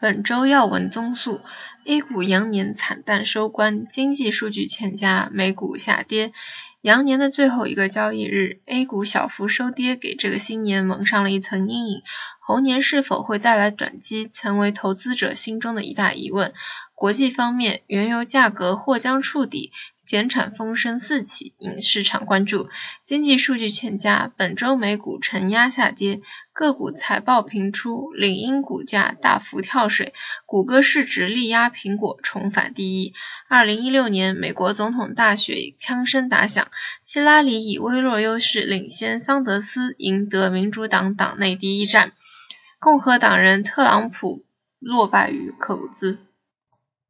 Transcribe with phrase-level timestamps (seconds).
[0.00, 1.42] 本周要闻综述
[1.84, 6.32] ：A 股羊年惨淡收官，经济数据欠佳，美股下跌。
[6.80, 12.00] 羊年的最后一个交易日，A 股小幅收跌，给这个新年蒙上了一层阴影。
[12.50, 16.52] 猴年是否会带来转机，成为投资者心中的一大疑问。
[16.96, 19.70] 国际方面，原油价格或将触底。
[20.04, 22.68] 减产风声四起，引市场关注。
[23.04, 26.20] 经济数据欠佳，本周美股承压下跌，
[26.52, 30.12] 个股财报频出，领英股价大幅跳水，
[30.46, 33.14] 谷歌市值力压苹果重返第一。
[33.48, 36.66] 二零一六年美国总统大选枪声打响，
[37.04, 42.14] 希拉里以微弱优势领先桑德斯，赢得民主党党内第一战，
[42.82, 44.42] 共和党人特朗普
[44.78, 46.16] 落败于克鲁兹。